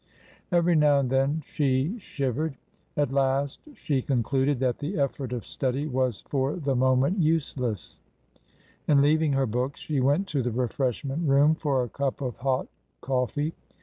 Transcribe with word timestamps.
Every 0.51 0.75
now 0.75 0.97
and 0.99 1.11
then 1.11 1.43
she 1.45 1.99
shivered. 1.99 2.57
At 2.97 3.09
238 3.09 3.15
TRANSITION, 3.15 3.15
last 3.75 3.79
she 3.85 4.01
concluded 4.01 4.59
that 4.59 4.79
the 4.79 4.97
effort 4.97 5.31
of 5.31 5.45
study 5.45 5.85
was 5.85 6.21
for 6.27 6.55
the 6.55 6.75
moment 6.75 7.19
useless, 7.19 7.99
and, 8.87 8.99
leaving 9.03 9.33
her 9.33 9.45
books, 9.45 9.79
she 9.81 9.99
went 9.99 10.25
to 10.29 10.41
the 10.41 10.49
refreshment 10.49 11.29
room 11.29 11.53
for 11.53 11.83
a 11.83 11.87
cup 11.89 12.19
of 12.19 12.37
hot 12.37 12.67
coffee. 13.01 13.53